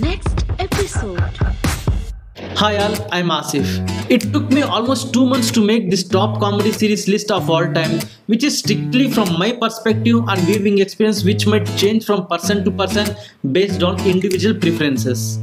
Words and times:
Next 0.00 0.44
episode. 0.58 1.20
Hi 2.56 2.76
all, 2.78 2.96
I'm 3.12 3.28
Asif. 3.28 3.64
It 4.10 4.32
took 4.32 4.50
me 4.50 4.62
almost 4.62 5.12
two 5.14 5.24
months 5.24 5.52
to 5.52 5.64
make 5.64 5.88
this 5.88 6.02
top 6.02 6.40
comedy 6.40 6.72
series 6.72 7.06
list 7.06 7.30
of 7.30 7.48
all 7.48 7.72
time, 7.72 8.00
which 8.26 8.42
is 8.42 8.58
strictly 8.58 9.08
from 9.08 9.38
my 9.38 9.52
perspective 9.52 10.16
and 10.26 10.40
viewing 10.40 10.78
experience, 10.80 11.22
which 11.22 11.46
might 11.46 11.64
change 11.76 12.04
from 12.04 12.26
person 12.26 12.64
to 12.64 12.72
person 12.72 13.16
based 13.52 13.84
on 13.84 14.00
individual 14.04 14.58
preferences. 14.58 15.38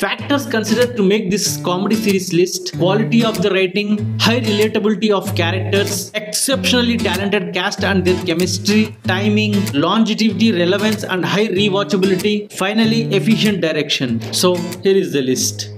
Factors 0.00 0.46
considered 0.46 0.96
to 0.96 1.02
make 1.02 1.30
this 1.30 1.58
comedy 1.58 1.94
series 1.94 2.32
list 2.32 2.76
quality 2.78 3.24
of 3.24 3.40
the 3.42 3.50
writing, 3.50 4.18
high 4.18 4.40
relatability 4.40 5.10
of 5.10 5.34
characters, 5.36 6.10
exceptionally 6.14 6.96
talented 6.96 7.52
cast 7.54 7.84
and 7.84 8.04
their 8.04 8.20
chemistry, 8.24 8.96
timing, 9.04 9.54
longevity, 9.72 10.50
relevance, 10.52 11.04
and 11.04 11.24
high 11.24 11.46
rewatchability, 11.46 12.50
finally, 12.52 13.02
efficient 13.14 13.60
direction. 13.60 14.20
So, 14.32 14.56
here 14.82 14.96
is 14.96 15.12
the 15.12 15.22
list. 15.22 15.70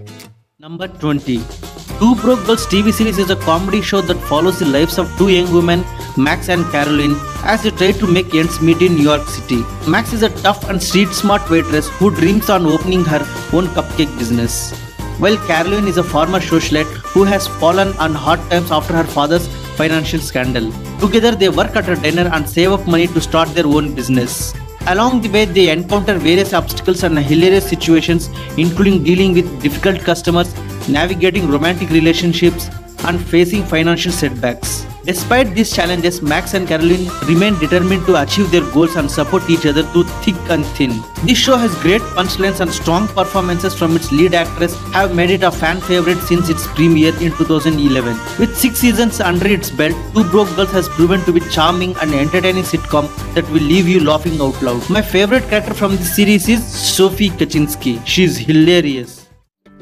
Number 0.59 0.89
20. 0.89 1.74
Two 1.99 2.17
Broke 2.17 2.45
Girls 2.45 2.67
TV 2.67 2.93
series 2.93 3.19
is 3.19 3.31
a 3.31 3.37
comedy 3.37 3.81
show 3.81 4.01
that 4.01 4.19
follows 4.29 4.59
the 4.59 4.67
lives 4.67 4.99
of 4.99 5.17
two 5.17 5.29
young 5.29 5.53
women, 5.55 5.85
Max 6.17 6.49
and 6.49 6.65
Caroline, 6.73 7.15
as 7.45 7.63
they 7.63 7.71
try 7.71 7.93
to 7.93 8.07
make 8.07 8.35
ends 8.35 8.61
meet 8.61 8.83
in 8.83 8.97
New 8.97 9.05
York 9.05 9.29
City. 9.29 9.63
Max 9.89 10.13
is 10.13 10.23
a 10.23 10.29
tough 10.43 10.69
and 10.69 10.83
street 10.83 11.11
smart 11.11 11.49
waitress 11.49 11.89
who 11.99 12.11
dreams 12.11 12.51
on 12.51 12.67
opening 12.67 13.05
her 13.05 13.21
own 13.53 13.67
cupcake 13.77 14.19
business. 14.19 14.73
While 15.21 15.37
Caroline 15.47 15.87
is 15.87 15.97
a 15.97 16.03
former 16.03 16.41
socialite 16.41 16.93
who 17.13 17.23
has 17.23 17.47
fallen 17.47 17.97
on 17.99 18.13
hard 18.13 18.41
times 18.51 18.73
after 18.73 18.93
her 18.95 19.05
father's 19.05 19.47
financial 19.77 20.19
scandal. 20.19 20.73
Together 20.99 21.31
they 21.37 21.49
work 21.49 21.77
at 21.77 21.89
a 21.89 21.95
diner 21.95 22.29
and 22.35 22.49
save 22.49 22.73
up 22.73 22.87
money 22.89 23.07
to 23.07 23.21
start 23.21 23.49
their 23.55 23.67
own 23.67 23.95
business. 23.95 24.53
Along 24.87 25.23
the 25.23 25.31
way, 25.31 25.47
they 25.47 25.71
encounter 25.71 26.19
various 26.19 26.53
obstacles 26.53 27.05
and 27.05 27.19
hilarious 27.19 27.67
situations, 27.67 28.29
including 28.59 29.03
dealing 29.03 29.33
with 29.33 29.63
difficult 29.63 30.01
customers, 30.01 30.55
navigating 30.89 31.49
romantic 31.49 31.89
relationships, 31.89 32.69
and 33.05 33.21
facing 33.21 33.65
financial 33.65 34.13
setbacks. 34.13 34.87
Despite 35.05 35.55
these 35.55 35.71
challenges, 35.71 36.23
Max 36.23 36.55
and 36.55 36.67
Caroline 36.67 37.11
remain 37.27 37.59
determined 37.59 38.07
to 38.07 38.23
achieve 38.23 38.51
their 38.51 38.65
goals 38.73 38.97
and 38.97 39.11
support 39.11 39.49
each 39.51 39.67
other 39.67 39.83
through 39.83 40.05
thick 40.25 40.35
and 40.49 40.65
thin. 40.77 40.93
This 41.25 41.37
show 41.37 41.57
has 41.59 41.75
great 41.83 42.01
punchlines 42.17 42.61
and 42.61 42.73
strong 42.73 43.07
performances 43.09 43.75
from 43.75 43.95
its 43.97 44.11
lead 44.11 44.33
actress 44.33 44.75
have 44.93 45.15
made 45.15 45.29
it 45.29 45.43
a 45.43 45.51
fan 45.51 45.81
favorite 45.83 46.23
since 46.23 46.49
its 46.49 46.67
premiere 46.69 47.15
in 47.21 47.33
2011. 47.33 48.17
With 48.39 48.57
6 48.57 48.79
seasons 48.79 49.21
under 49.21 49.47
its 49.47 49.71
belt, 49.71 49.95
Two 50.15 50.25
Broke 50.31 50.55
Girls 50.57 50.73
has 50.73 50.89
proven 50.89 51.21
to 51.27 51.33
be 51.33 51.41
a 51.41 51.51
charming 51.51 51.95
and 52.01 52.15
entertaining 52.15 52.65
sitcom 52.65 53.11
that 53.35 53.47
will 53.51 53.63
leave 53.75 53.87
you 53.87 54.01
laughing 54.01 54.41
out 54.41 54.61
loud. 54.63 54.89
My 54.89 55.03
favorite 55.03 55.47
character 55.51 55.75
from 55.75 55.97
this 55.97 56.17
series 56.17 56.49
is 56.49 56.67
Sophie 56.67 57.29
Kachinsky. 57.29 58.01
She's 58.07 58.39
hilarious. 58.39 59.29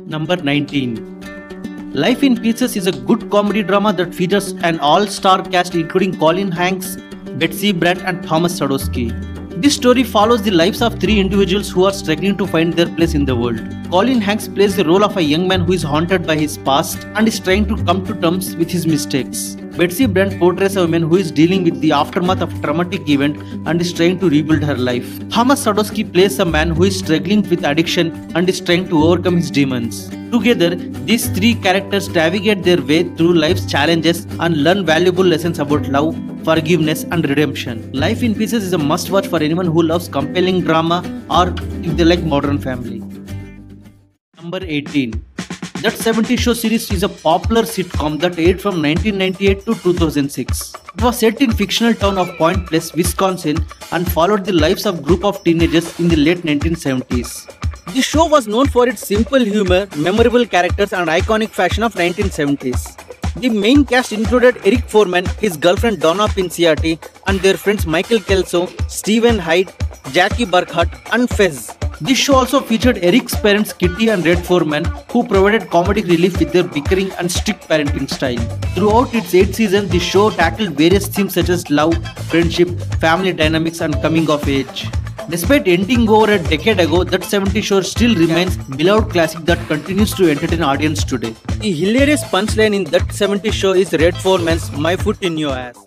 Number 0.04 0.34
19. 0.34 1.41
Life 1.94 2.22
in 2.22 2.38
Pieces 2.40 2.74
is 2.74 2.86
a 2.86 2.92
good 2.92 3.30
comedy 3.30 3.62
drama 3.62 3.92
that 3.92 4.14
features 4.14 4.52
an 4.62 4.80
all-star 4.80 5.44
cast 5.50 5.74
including 5.74 6.18
Colin 6.18 6.50
Hanks, 6.50 6.96
Betsy 7.36 7.70
Brandt 7.70 8.00
and 8.00 8.26
Thomas 8.26 8.58
Sadoski. 8.58 9.10
This 9.60 9.74
story 9.74 10.02
follows 10.02 10.40
the 10.40 10.52
lives 10.52 10.80
of 10.80 10.98
three 10.98 11.20
individuals 11.20 11.70
who 11.70 11.84
are 11.84 11.92
struggling 11.92 12.38
to 12.38 12.46
find 12.46 12.72
their 12.72 12.86
place 12.86 13.12
in 13.12 13.26
the 13.26 13.36
world. 13.36 13.60
Colin 13.90 14.22
Hanks 14.22 14.48
plays 14.48 14.74
the 14.74 14.86
role 14.86 15.04
of 15.04 15.18
a 15.18 15.22
young 15.22 15.46
man 15.46 15.66
who 15.66 15.74
is 15.74 15.82
haunted 15.82 16.26
by 16.26 16.34
his 16.34 16.56
past 16.56 17.04
and 17.14 17.28
is 17.28 17.38
trying 17.38 17.66
to 17.68 17.76
come 17.84 18.06
to 18.06 18.18
terms 18.18 18.56
with 18.56 18.70
his 18.70 18.86
mistakes. 18.86 19.58
Betsy 19.76 20.04
Brandt 20.04 20.38
portrays 20.38 20.76
a 20.76 20.82
woman 20.82 21.04
who 21.04 21.16
is 21.16 21.30
dealing 21.32 21.64
with 21.64 21.80
the 21.80 21.92
aftermath 21.92 22.42
of 22.42 22.54
a 22.54 22.60
traumatic 22.60 23.08
event 23.08 23.38
and 23.66 23.80
is 23.80 23.90
trying 23.90 24.18
to 24.18 24.28
rebuild 24.28 24.62
her 24.62 24.76
life. 24.76 25.08
Thomas 25.30 25.64
Sadoski 25.64 26.04
plays 26.12 26.38
a 26.38 26.44
man 26.44 26.70
who 26.70 26.84
is 26.84 26.98
struggling 26.98 27.40
with 27.48 27.64
addiction 27.64 28.10
and 28.36 28.46
is 28.50 28.60
trying 28.60 28.86
to 28.90 29.02
overcome 29.02 29.36
his 29.36 29.50
demons. 29.50 30.10
Together, 30.30 30.74
these 30.74 31.26
three 31.30 31.54
characters 31.54 32.10
navigate 32.10 32.62
their 32.62 32.82
way 32.82 33.04
through 33.16 33.32
life's 33.32 33.64
challenges 33.64 34.26
and 34.40 34.62
learn 34.62 34.84
valuable 34.84 35.24
lessons 35.24 35.58
about 35.58 35.88
love, 35.88 36.14
forgiveness, 36.44 37.04
and 37.04 37.26
redemption. 37.26 37.90
Life 37.92 38.22
in 38.22 38.34
Pieces 38.34 38.64
is 38.64 38.74
a 38.74 38.78
must 38.78 39.10
watch 39.10 39.26
for 39.26 39.42
anyone 39.42 39.66
who 39.66 39.82
loves 39.82 40.06
compelling 40.06 40.60
drama 40.60 41.02
or 41.30 41.48
if 41.82 41.96
they 41.96 42.04
like 42.04 42.22
Modern 42.22 42.58
Family. 42.58 43.02
Number 44.36 44.60
18. 44.62 45.31
That 45.82 45.96
70 45.98 46.36
Show 46.36 46.52
series 46.52 46.92
is 46.92 47.02
a 47.02 47.08
popular 47.08 47.62
sitcom 47.62 48.20
that 48.20 48.38
aired 48.38 48.60
from 48.60 48.80
1998 48.80 49.64
to 49.64 49.74
2006. 49.74 50.74
It 50.94 51.02
was 51.02 51.18
set 51.18 51.40
in 51.40 51.50
fictional 51.50 51.92
town 51.92 52.18
of 52.18 52.28
Point 52.36 52.68
Pleasant, 52.68 52.94
Wisconsin 52.94 53.56
and 53.90 54.08
followed 54.12 54.44
the 54.44 54.52
lives 54.52 54.86
of 54.86 55.00
a 55.00 55.02
group 55.02 55.24
of 55.24 55.42
teenagers 55.42 55.98
in 55.98 56.06
the 56.06 56.14
late 56.14 56.42
1970s. 56.42 57.50
The 57.94 58.00
show 58.00 58.26
was 58.26 58.46
known 58.46 58.68
for 58.68 58.88
its 58.88 59.04
simple 59.04 59.40
humor, 59.40 59.88
memorable 59.96 60.46
characters 60.46 60.92
and 60.92 61.08
iconic 61.08 61.48
fashion 61.48 61.82
of 61.82 61.94
1970s. 61.94 63.40
The 63.40 63.48
main 63.48 63.84
cast 63.84 64.12
included 64.12 64.58
Eric 64.64 64.88
Forman, 64.88 65.26
his 65.40 65.56
girlfriend 65.56 66.00
Donna 66.00 66.28
Pinciotti, 66.28 66.96
and 67.26 67.40
their 67.40 67.56
friends 67.56 67.86
Michael 67.86 68.20
Kelso, 68.20 68.68
Stephen 68.86 69.36
Hyde, 69.36 69.72
Jackie 70.12 70.44
Burkhardt, 70.44 70.90
and 71.12 71.28
Fez. 71.28 71.76
This 72.06 72.18
show 72.18 72.34
also 72.34 72.60
featured 72.60 72.98
Eric's 72.98 73.36
parents 73.36 73.72
Kitty 73.72 74.08
and 74.08 74.26
Red 74.26 74.44
Forman, 74.44 74.84
who 75.10 75.24
provided 75.24 75.62
comedic 75.74 76.08
relief 76.08 76.36
with 76.40 76.50
their 76.50 76.64
bickering 76.64 77.12
and 77.12 77.30
strict 77.30 77.68
parenting 77.68 78.10
style. 78.10 78.40
Throughout 78.74 79.14
its 79.14 79.32
eight 79.36 79.54
seasons, 79.54 79.88
the 79.88 80.00
show 80.00 80.30
tackled 80.30 80.70
various 80.70 81.06
themes 81.06 81.34
such 81.34 81.48
as 81.48 81.70
love, 81.70 81.94
friendship, 82.30 82.70
family 83.04 83.32
dynamics, 83.32 83.80
and 83.80 83.94
coming 84.02 84.28
of 84.28 84.48
age. 84.48 84.88
Despite 85.28 85.68
ending 85.68 86.08
over 86.08 86.32
a 86.32 86.40
decade 86.40 86.80
ago, 86.80 87.04
that 87.04 87.22
70 87.22 87.60
show 87.60 87.80
still 87.82 88.16
remains 88.16 88.56
beloved 88.56 89.12
classic 89.12 89.44
that 89.44 89.64
continues 89.68 90.12
to 90.14 90.28
entertain 90.28 90.64
audience 90.64 91.04
today. 91.04 91.36
The 91.60 91.72
hilarious 91.72 92.24
punchline 92.24 92.74
in 92.74 92.82
that 92.96 93.12
70 93.12 93.48
show 93.52 93.74
is 93.74 93.92
Red 93.92 94.16
Forman's 94.16 94.72
My 94.72 94.96
Foot 94.96 95.22
in 95.22 95.38
Your 95.38 95.54
Ass. 95.54 95.78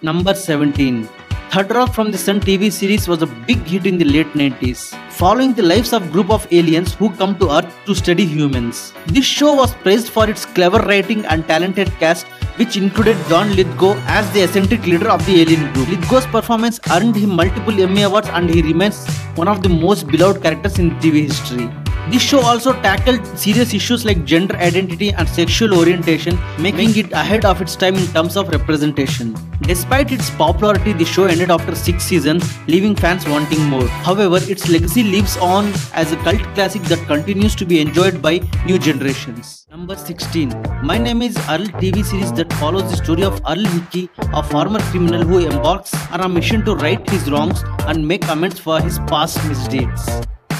Number 0.00 0.32
17. 0.32 1.06
Third 1.50 1.70
Rock 1.70 1.94
from 1.94 2.10
the 2.10 2.18
Sun 2.18 2.40
TV 2.40 2.72
series 2.72 3.06
was 3.06 3.20
a 3.22 3.26
big 3.26 3.60
hit 3.66 3.86
in 3.86 3.98
the 3.98 4.04
late 4.04 4.32
90s, 4.32 4.94
following 5.18 5.52
the 5.52 5.62
lives 5.62 5.92
of 5.92 6.04
a 6.06 6.10
group 6.12 6.30
of 6.30 6.46
aliens 6.52 6.94
who 6.94 7.10
come 7.20 7.36
to 7.38 7.50
Earth 7.50 7.70
to 7.86 7.92
study 7.92 8.24
humans. 8.24 8.92
This 9.06 9.24
show 9.24 9.52
was 9.52 9.74
praised 9.86 10.10
for 10.10 10.30
its 10.30 10.46
clever 10.46 10.78
writing 10.90 11.26
and 11.26 11.44
talented 11.48 11.90
cast 12.02 12.24
which 12.60 12.76
included 12.76 13.16
John 13.28 13.56
Lithgow 13.56 13.94
as 14.18 14.30
the 14.32 14.44
eccentric 14.44 14.86
leader 14.86 15.08
of 15.08 15.26
the 15.26 15.40
alien 15.40 15.72
group. 15.72 15.88
Lithgow's 15.88 16.26
performance 16.26 16.78
earned 16.92 17.16
him 17.16 17.34
multiple 17.34 17.82
Emmy 17.82 18.02
Awards 18.02 18.28
and 18.28 18.48
he 18.48 18.62
remains 18.62 19.04
one 19.34 19.48
of 19.48 19.60
the 19.64 19.68
most 19.68 20.06
beloved 20.06 20.40
characters 20.40 20.78
in 20.78 20.90
TV 21.00 21.26
history. 21.26 21.68
This 22.10 22.22
show 22.22 22.40
also 22.40 22.72
tackled 22.72 23.26
serious 23.38 23.74
issues 23.74 24.06
like 24.06 24.24
gender 24.24 24.56
identity 24.56 25.10
and 25.10 25.28
sexual 25.28 25.74
orientation, 25.78 26.38
making 26.58 26.96
it 26.96 27.12
ahead 27.12 27.44
of 27.44 27.60
its 27.60 27.76
time 27.76 27.96
in 27.96 28.06
terms 28.06 28.34
of 28.34 28.48
representation. 28.48 29.36
Despite 29.60 30.10
its 30.10 30.30
popularity, 30.30 30.94
the 30.94 31.04
show 31.04 31.26
ended 31.26 31.50
after 31.50 31.74
six 31.74 32.04
seasons, 32.04 32.42
leaving 32.66 32.96
fans 32.96 33.28
wanting 33.28 33.62
more. 33.64 33.86
However, 33.88 34.38
its 34.40 34.70
legacy 34.70 35.02
lives 35.02 35.36
on 35.36 35.70
as 35.92 36.10
a 36.12 36.16
cult 36.28 36.40
classic 36.54 36.80
that 36.84 37.06
continues 37.06 37.54
to 37.56 37.66
be 37.66 37.78
enjoyed 37.78 38.22
by 38.22 38.40
new 38.64 38.78
generations. 38.78 39.66
Number 39.70 39.94
16. 39.94 40.48
My 40.82 40.96
Name 40.96 41.20
is 41.20 41.36
Earl 41.50 41.66
TV 41.82 42.02
series 42.02 42.32
that 42.32 42.50
follows 42.54 42.90
the 42.90 42.96
story 42.96 43.24
of 43.24 43.38
Earl 43.46 43.66
Hickey, 43.66 44.08
a 44.32 44.42
former 44.42 44.80
criminal 44.90 45.24
who 45.24 45.46
embarks 45.46 45.92
on 46.10 46.22
a 46.22 46.28
mission 46.28 46.64
to 46.64 46.74
right 46.74 47.06
his 47.10 47.30
wrongs 47.30 47.62
and 47.80 48.08
make 48.08 48.26
amends 48.28 48.58
for 48.58 48.80
his 48.80 48.98
past 49.00 49.36
misdeeds. 49.46 50.08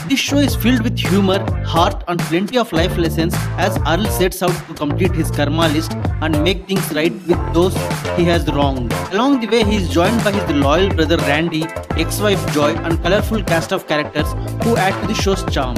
This 0.08 0.20
show 0.20 0.38
is 0.38 0.56
filled 0.56 0.84
with 0.84 0.98
humor, 0.98 1.38
heart, 1.66 2.02
and 2.08 2.18
plenty 2.18 2.56
of 2.56 2.72
life 2.72 2.96
lessons 2.96 3.34
as 3.58 3.76
Earl 3.86 4.06
sets 4.06 4.42
out 4.42 4.56
to 4.68 4.72
complete 4.72 5.12
his 5.12 5.30
karma 5.30 5.68
list 5.68 5.92
and 6.22 6.42
make 6.42 6.66
things 6.66 6.90
right 6.94 7.12
with 7.26 7.52
those 7.52 7.74
he 8.16 8.24
has 8.24 8.46
wronged. 8.50 8.90
Along 9.12 9.38
the 9.40 9.46
way, 9.48 9.64
he 9.64 9.76
is 9.76 9.90
joined 9.90 10.24
by 10.24 10.32
his 10.32 10.50
loyal 10.56 10.88
brother 10.88 11.18
Randy, 11.18 11.64
ex-wife 11.98 12.42
Joy, 12.54 12.72
and 12.76 13.02
colorful 13.02 13.42
cast 13.42 13.70
of 13.70 13.86
characters 13.86 14.32
who 14.64 14.78
add 14.78 14.98
to 15.02 15.08
the 15.08 15.14
show's 15.14 15.44
charm. 15.52 15.76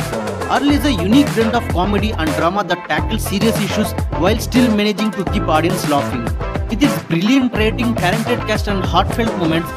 Earl 0.49 0.71
is 0.71 0.85
a 0.85 0.93
unique 0.93 1.35
blend 1.35 1.57
of 1.57 1.67
comedy 1.71 2.13
and 2.13 2.31
drama 2.35 2.63
that 2.63 2.89
tackles 2.89 3.27
serious 3.27 3.61
issues 3.61 3.91
while 4.25 4.39
still 4.39 4.71
managing 4.77 5.11
to 5.11 5.25
keep 5.33 5.49
audience 5.49 5.89
laughing. 5.89 6.23
With 6.69 6.81
its 6.85 7.03
brilliant 7.05 7.53
writing, 7.55 7.97
talented 7.97 8.39
cast, 8.47 8.69
and 8.69 8.85
heartfelt 8.85 9.37
moments, 9.39 9.69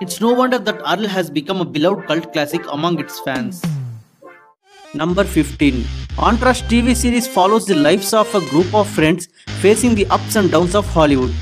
it's 0.00 0.20
no 0.20 0.32
wonder 0.32 0.58
that 0.58 0.80
Earl 0.80 1.06
has 1.06 1.30
become 1.30 1.60
a 1.60 1.64
beloved 1.64 2.08
cult 2.08 2.32
classic 2.32 2.62
among 2.72 2.98
its 2.98 3.20
fans. 3.20 3.62
Number 4.92 5.22
15. 5.22 5.84
Entourage 6.18 6.62
TV 6.62 6.96
series 6.96 7.28
follows 7.28 7.64
the 7.64 7.76
lives 7.76 8.12
of 8.12 8.34
a 8.34 8.40
group 8.50 8.74
of 8.74 8.88
friends 8.88 9.28
facing 9.60 9.94
the 9.94 10.04
ups 10.06 10.34
and 10.34 10.50
downs 10.50 10.74
of 10.74 10.84
Hollywood. 10.86 11.32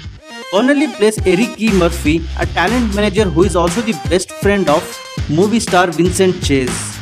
Connolly 0.51 0.89
plays 0.89 1.19
Eric 1.27 1.59
E. 1.59 1.73
Murphy, 1.73 2.21
a 2.39 2.45
talent 2.45 2.95
manager 2.95 3.25
who 3.25 3.45
is 3.45 3.57
also 3.57 3.81
the 3.81 3.95
best 4.11 4.31
friend 4.43 4.69
of 4.69 4.85
movie 5.31 5.61
star 5.61 5.87
Vincent 5.87 6.43
Chase. 6.43 6.99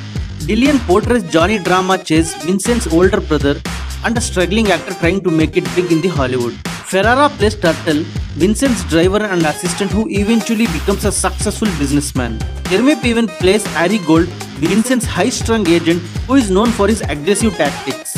Dillon 0.46 0.78
portrays 0.80 1.24
Johnny 1.24 1.58
Drama 1.58 1.98
Chase, 1.98 2.32
Vincent's 2.44 2.86
older 2.92 3.20
brother, 3.20 3.60
and 4.04 4.16
a 4.16 4.20
struggling 4.20 4.70
actor 4.70 4.94
trying 4.94 5.20
to 5.22 5.30
make 5.32 5.56
it 5.56 5.64
big 5.74 5.90
in 5.90 6.00
the 6.00 6.08
Hollywood. 6.08 6.54
Ferrara 6.90 7.28
plays 7.28 7.56
Turtle, 7.56 8.04
Vincent's 8.36 8.84
driver 8.84 9.20
and 9.24 9.44
assistant 9.44 9.90
who 9.90 10.06
eventually 10.10 10.66
becomes 10.66 11.04
a 11.04 11.10
successful 11.10 11.66
businessman. 11.80 12.38
Jeremy 12.70 12.94
Piven 12.94 13.26
plays 13.40 13.66
Ari 13.74 13.98
Gold, 13.98 14.28
Vincent's 14.62 15.06
high-strung 15.06 15.66
agent 15.66 16.00
who 16.26 16.34
is 16.34 16.50
known 16.50 16.70
for 16.70 16.88
his 16.88 17.00
aggressive 17.02 17.54
tactics. 17.56 18.14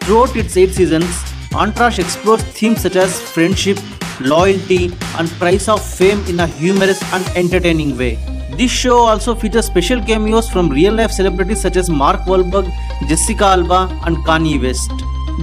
Throughout 0.00 0.36
its 0.36 0.56
8 0.56 0.72
seasons, 0.72 1.22
Entourage 1.54 1.98
explores 1.98 2.42
themes 2.42 2.80
such 2.80 2.96
as 2.96 3.20
friendship, 3.20 3.78
loyalty, 4.20 4.92
and 5.18 5.28
price 5.32 5.68
of 5.68 5.84
fame 5.84 6.24
in 6.26 6.40
a 6.40 6.46
humorous 6.46 7.02
and 7.12 7.24
entertaining 7.36 7.96
way. 7.96 8.18
This 8.56 8.70
show 8.70 8.98
also 8.98 9.34
features 9.34 9.66
special 9.66 10.02
cameos 10.02 10.48
from 10.50 10.68
real 10.68 10.92
life 10.94 11.10
celebrities 11.10 11.60
such 11.60 11.76
as 11.76 11.88
Mark 11.88 12.20
Wahlberg, 12.22 12.70
Jessica 13.08 13.44
Alba, 13.44 13.98
and 14.06 14.16
Kanye 14.18 14.60
West. 14.60 14.90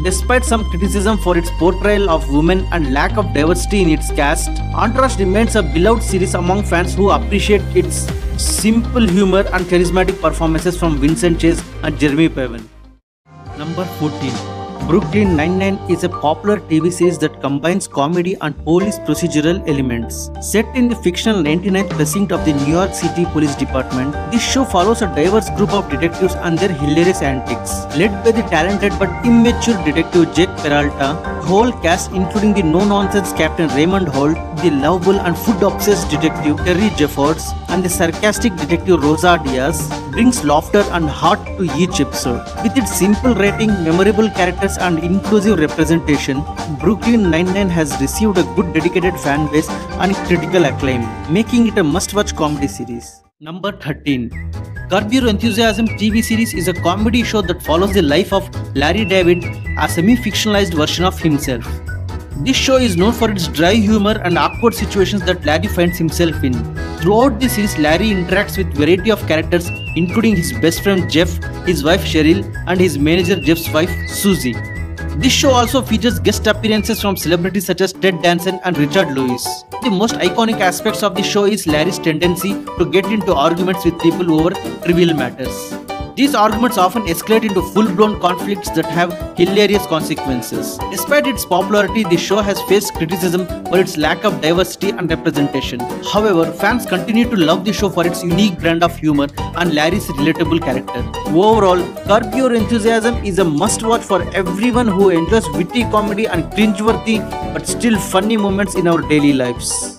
Despite 0.04 0.46
some 0.46 0.64
criticism 0.70 1.18
for 1.18 1.38
its 1.38 1.50
portrayal 1.58 2.10
of 2.10 2.30
women 2.30 2.68
and 2.72 2.94
lack 2.94 3.18
of 3.18 3.34
diversity 3.34 3.82
in 3.82 3.90
its 3.90 4.12
cast, 4.12 4.50
Entourage 4.76 5.18
remains 5.18 5.56
a 5.56 5.64
beloved 5.64 6.04
series 6.04 6.36
among 6.36 6.64
fans 6.64 6.94
who 6.94 7.10
appreciate 7.10 7.64
its 7.76 8.06
simple 8.40 9.06
humor 9.06 9.44
and 9.54 9.66
charismatic 9.66 10.20
performances 10.22 10.78
from 10.78 10.98
Vincent 10.98 11.40
Chase 11.40 11.62
and 11.84 12.00
Jeremy 12.00 12.30
Piven. 12.30 12.64
Number 13.58 13.84
14 14.00 14.32
Brooklyn 14.88 15.36
Nine-Nine 15.36 15.78
is 15.88 16.04
a 16.04 16.10
popular 16.10 16.58
TV 16.58 16.92
series 16.92 17.20
that 17.20 17.42
combines 17.42 17.88
comedy 17.88 18.36
and 18.42 18.58
police 18.64 18.98
procedural 19.00 19.60
elements. 19.70 20.32
Set 20.42 20.66
in 20.76 20.88
the 20.88 20.96
fictional 20.96 21.44
99th 21.44 21.92
precinct 21.92 22.32
of 22.32 22.44
the 22.46 22.54
New 22.54 22.74
York 22.74 22.96
City 22.96 23.26
Police 23.26 23.56
Department, 23.56 24.14
this 24.32 24.42
show 24.42 24.64
follows 24.64 25.04
a 25.04 25.14
diverse 25.14 25.50
group 25.52 25.74
of 25.74 25.90
detectives 25.92 26.34
and 26.34 26.58
their 26.58 26.70
hilarious 26.70 27.22
antics. 27.22 27.86
Led 27.98 28.24
by 28.24 28.32
the 28.32 28.42
talented 28.50 28.94
but 28.98 29.10
immature 29.24 29.78
detective 29.86 30.34
Jake 30.34 30.50
Peralta, 30.64 31.22
the 31.24 31.48
whole 31.48 31.72
cast 31.84 32.12
including 32.14 32.54
the 32.54 32.64
no-nonsense 32.64 33.32
Captain 33.34 33.68
Raymond 33.76 34.08
Holt, 34.08 34.38
the 34.62 34.72
lovable 34.72 35.20
and 35.20 35.38
food-obsessed 35.38 36.10
detective 36.10 36.58
Terry 36.58 36.90
Jeffords, 36.96 37.52
and 37.70 37.84
the 37.84 37.90
sarcastic 37.90 38.56
detective 38.56 39.04
Rosa 39.04 39.42
Diaz 39.44 39.90
brings 40.12 40.44
laughter 40.44 40.84
and 40.92 41.10
heart 41.10 41.40
to 41.58 41.64
each 41.76 42.00
episode. 42.02 42.44
With 42.64 42.78
its 42.78 42.96
simple 42.98 43.34
rating, 43.36 43.70
memorable 43.84 44.30
characters 44.30 44.78
and 44.78 45.00
inclusive 45.00 45.60
representation, 45.60 46.44
Brooklyn 46.80 47.30
Nine-Nine 47.30 47.70
has 47.70 48.00
received 48.02 48.38
a 48.38 48.44
good 48.56 48.74
dedicated 48.74 49.20
fan 49.20 49.52
base 49.52 49.70
and 49.70 50.16
critical 50.28 50.66
acclaim, 50.66 51.02
making 51.32 51.68
it 51.68 51.78
a 51.78 51.84
must-watch 51.84 52.36
comedy 52.36 52.68
series. 52.68 53.24
Number 53.40 53.72
13 53.72 54.30
Curb 54.90 55.14
Your 55.14 55.28
Enthusiasm 55.30 55.88
TV 55.88 56.24
series 56.24 56.54
is 56.54 56.68
a 56.68 56.74
comedy 56.74 57.24
show 57.24 57.42
that 57.42 57.62
follows 57.62 57.94
the 57.94 58.02
life 58.02 58.34
of 58.34 58.50
Larry 58.76 59.06
David, 59.06 59.44
a 59.80 59.88
semi-fictionalized 59.88 60.74
version 60.74 61.06
of 61.06 61.18
himself. 61.20 61.66
This 62.42 62.56
show 62.56 62.78
is 62.78 62.96
known 62.96 63.12
for 63.12 63.30
its 63.30 63.50
dry 63.50 63.74
humor 63.74 64.18
and 64.24 64.38
awkward 64.38 64.74
situations 64.74 65.24
that 65.24 65.44
Larry 65.44 65.68
finds 65.68 65.98
himself 65.98 66.42
in. 66.42 66.54
Throughout 67.00 67.38
the 67.38 67.50
series, 67.50 67.78
Larry 67.78 68.12
interacts 68.12 68.58
with 68.58 68.68
a 68.68 68.78
variety 68.78 69.12
of 69.12 69.26
characters 69.28 69.68
including 69.98 70.38
his 70.38 70.54
best 70.54 70.82
friend 70.82 71.12
Jeff, 71.12 71.32
his 71.66 71.84
wife 71.84 72.02
Cheryl, 72.02 72.46
and 72.68 72.80
his 72.80 72.98
manager 72.98 73.36
Jeff's 73.36 73.70
wife 73.74 73.92
Susie. 74.08 74.56
This 75.18 75.34
show 75.34 75.50
also 75.50 75.82
features 75.82 76.18
guest 76.18 76.48
appearances 76.48 77.02
from 77.02 77.18
celebrities 77.18 77.66
such 77.66 77.82
as 77.82 77.92
Ted 77.92 78.22
Danson 78.22 78.58
and 78.64 78.78
Richard 78.78 79.12
Lewis. 79.12 79.46
The 79.84 79.92
most 79.92 80.16
iconic 80.16 80.62
aspects 80.62 81.04
of 81.04 81.16
the 81.16 81.24
show 81.24 81.44
is 81.44 81.68
Larry's 81.68 82.00
tendency 82.00 82.54
to 82.78 82.86
get 82.90 83.06
into 83.08 83.36
arguments 83.36 83.84
with 83.84 84.00
people 84.00 84.32
over 84.32 84.52
trivial 84.86 85.14
matters. 85.14 85.79
These 86.20 86.36
arguments 86.36 86.78
often 86.78 87.04
escalate 87.04 87.46
into 87.46 87.62
full-blown 87.62 88.20
conflicts 88.20 88.70
that 88.72 88.86
have 88.86 89.12
hilarious 89.38 89.86
consequences. 89.86 90.78
Despite 90.92 91.28
its 91.28 91.46
popularity, 91.46 92.04
the 92.04 92.18
show 92.18 92.42
has 92.42 92.62
faced 92.64 92.94
criticism 92.96 93.48
for 93.68 93.80
its 93.80 93.96
lack 93.96 94.26
of 94.26 94.42
diversity 94.42 94.90
and 94.90 95.10
representation. 95.10 95.80
However, 96.12 96.52
fans 96.52 96.86
continue 96.86 97.24
to 97.30 97.38
love 97.38 97.64
the 97.64 97.72
show 97.72 97.88
for 97.88 98.06
its 98.06 98.22
unique 98.22 98.60
brand 98.60 98.84
of 98.84 98.98
humor 98.98 99.28
and 99.40 99.74
Larry's 99.74 100.08
relatable 100.08 100.62
character. 100.62 101.06
Overall, 101.28 101.82
Curb 102.04 102.36
Your 102.36 102.54
Enthusiasm 102.54 103.24
is 103.24 103.40
a 103.40 103.46
must-watch 103.46 104.02
for 104.02 104.22
everyone 104.34 104.90
who 104.90 105.12
enjoys 105.12 105.48
witty 105.52 105.84
comedy 105.84 106.28
and 106.28 106.44
cringeworthy 106.52 107.18
but 107.54 107.66
still 107.66 107.98
funny 107.98 108.36
moments 108.36 108.76
in 108.76 108.90
our 108.90 109.02
daily 109.08 109.32
lives. 109.32 109.98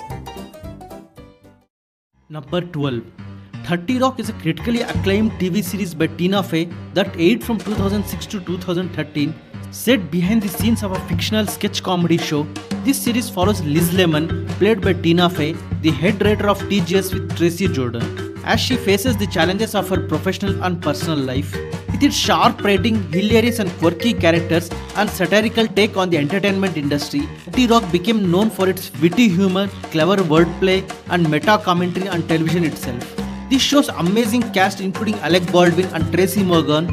Number 2.29 2.61
12 2.61 3.30
30 3.71 4.01
Rock 4.01 4.19
is 4.19 4.29
a 4.29 4.33
critically 4.33 4.81
acclaimed 4.83 5.31
TV 5.41 5.63
series 5.63 5.95
by 5.95 6.09
Tina 6.09 6.43
Fey 6.43 6.65
that 6.93 7.15
aired 7.17 7.45
from 7.45 7.57
2006 7.57 8.27
to 8.27 8.41
2013. 8.41 9.33
Set 9.71 10.11
behind 10.11 10.43
the 10.43 10.49
scenes 10.49 10.83
of 10.83 10.91
a 10.91 10.99
fictional 11.09 11.47
sketch 11.47 11.81
comedy 11.81 12.19
show, 12.19 12.43
this 12.87 13.01
series 13.01 13.31
follows 13.31 13.63
Liz 13.63 13.93
Lemon, 13.95 14.49
played 14.59 14.81
by 14.81 14.93
Tina 14.93 15.31
Fey, 15.31 15.53
the 15.83 15.93
head 15.93 16.21
writer 16.25 16.49
of 16.49 16.59
TGS 16.63 17.15
with 17.15 17.37
Tracy 17.37 17.69
Jordan, 17.69 18.43
as 18.45 18.59
she 18.59 18.75
faces 18.75 19.17
the 19.17 19.29
challenges 19.29 19.77
of 19.77 19.89
her 19.89 20.01
professional 20.09 20.65
and 20.65 20.83
personal 20.83 21.19
life. 21.19 21.55
With 21.93 22.03
its 22.03 22.17
sharp 22.17 22.65
writing, 22.65 23.01
hilarious 23.13 23.61
and 23.61 23.71
quirky 23.79 24.15
characters, 24.15 24.69
and 24.97 25.09
satirical 25.09 25.69
take 25.69 25.97
on 25.97 26.11
the 26.11 26.19
entertainment 26.19 26.77
industry, 26.77 27.23
T-Rock 27.53 27.93
became 27.93 28.33
known 28.33 28.51
for 28.51 28.69
its 28.69 28.91
witty 29.01 29.29
humor, 29.29 29.69
clever 29.93 30.17
wordplay, 30.17 30.79
and 31.11 31.31
meta 31.31 31.61
commentary 31.63 32.09
on 32.09 32.27
television 32.27 32.65
itself. 32.65 33.20
This 33.50 33.62
show's 33.62 33.88
amazing 33.88 34.43
cast 34.52 34.81
including 34.81 35.14
Alec 35.29 35.50
Baldwin 35.50 35.87
and 35.87 36.12
Tracy 36.12 36.44
Morgan 36.44 36.87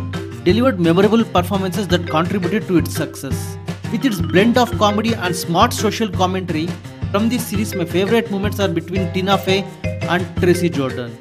delivered 0.44 0.80
memorable 0.80 1.24
performances 1.24 1.88
that 1.90 2.08
contributed 2.10 2.68
to 2.68 2.78
its 2.78 2.96
success. 2.96 3.58
With 3.92 4.04
its 4.04 4.20
blend 4.20 4.58
of 4.58 4.76
comedy 4.80 5.14
and 5.14 5.36
smart 5.36 5.72
social 5.72 6.10
commentary, 6.10 6.66
from 7.12 7.30
this 7.30 7.46
series 7.46 7.76
my 7.76 7.86
favorite 7.86 8.32
moments 8.32 8.60
are 8.60 8.70
between 8.70 9.14
Tina 9.14 9.38
Fey 9.38 9.66
and 9.84 10.26
Tracy 10.38 10.68
Jordan. 10.68 11.16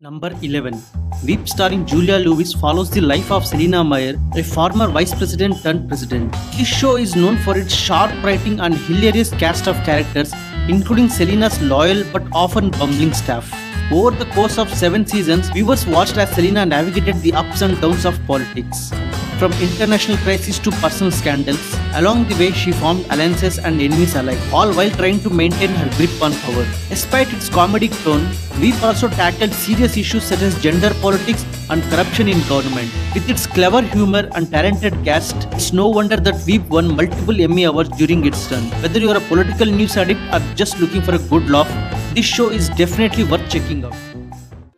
Number 0.00 0.30
11. 0.40 0.80
Veep 1.24 1.48
starring 1.48 1.84
Julia 1.84 2.18
Louis 2.18 2.54
follows 2.54 2.90
the 2.90 3.00
life 3.00 3.32
of 3.32 3.44
Selina 3.44 3.82
Meyer, 3.82 4.14
a 4.36 4.44
former 4.44 4.86
vice 4.86 5.12
president 5.12 5.60
turned 5.64 5.88
president. 5.88 6.32
This 6.56 6.68
show 6.68 6.96
is 6.96 7.16
known 7.16 7.38
for 7.38 7.58
its 7.58 7.74
sharp 7.74 8.12
writing 8.22 8.60
and 8.60 8.74
hilarious 8.74 9.30
cast 9.30 9.66
of 9.66 9.74
characters, 9.82 10.32
including 10.70 11.08
Selina's 11.08 11.60
loyal 11.62 12.04
but 12.12 12.22
often 12.32 12.70
bumbling 12.70 13.12
staff. 13.12 13.52
Over 13.92 14.12
the 14.12 14.26
course 14.36 14.56
of 14.56 14.72
seven 14.72 15.04
seasons, 15.04 15.50
viewers 15.50 15.84
watched 15.84 16.16
as 16.16 16.30
Selina 16.30 16.64
navigated 16.64 17.20
the 17.22 17.32
ups 17.32 17.62
and 17.62 17.80
downs 17.80 18.04
of 18.04 18.24
politics. 18.26 18.92
From 19.40 19.52
international 19.54 20.18
crises 20.18 20.58
to 20.58 20.70
personal 20.70 21.10
scandals, 21.10 21.74
along 21.94 22.28
the 22.28 22.34
way 22.34 22.50
she 22.52 22.72
formed 22.72 23.06
alliances 23.08 23.58
and 23.58 23.80
enemies 23.80 24.14
alike, 24.14 24.38
all 24.52 24.70
while 24.74 24.90
trying 24.90 25.18
to 25.20 25.30
maintain 25.30 25.70
her 25.70 25.88
grip 25.96 26.10
on 26.20 26.34
power. 26.40 26.66
Despite 26.90 27.32
its 27.32 27.48
comedic 27.48 27.94
tone, 28.04 28.26
Veep 28.60 28.82
also 28.82 29.08
tackled 29.08 29.54
serious 29.54 29.96
issues 29.96 30.24
such 30.24 30.42
as 30.42 30.60
gender 30.62 30.92
politics 31.00 31.46
and 31.70 31.82
corruption 31.84 32.28
in 32.28 32.46
government. 32.50 32.92
With 33.14 33.30
its 33.30 33.46
clever 33.46 33.80
humor 33.80 34.28
and 34.34 34.50
talented 34.50 35.02
cast, 35.06 35.48
it's 35.54 35.72
no 35.72 35.88
wonder 35.88 36.18
that 36.18 36.36
Veep 36.44 36.68
won 36.68 36.94
multiple 36.94 37.40
Emmy 37.40 37.64
Awards 37.64 37.96
during 37.96 38.26
its 38.26 38.52
run. 38.52 38.64
Whether 38.82 38.98
you 38.98 39.08
are 39.08 39.16
a 39.16 39.26
political 39.32 39.64
news 39.64 39.96
addict 39.96 40.20
or 40.34 40.40
just 40.54 40.78
looking 40.80 41.00
for 41.00 41.14
a 41.14 41.18
good 41.18 41.48
laugh, 41.48 41.72
this 42.14 42.26
show 42.26 42.50
is 42.50 42.68
definitely 42.68 43.24
worth 43.24 43.48
checking 43.48 43.86
out. 43.86 44.09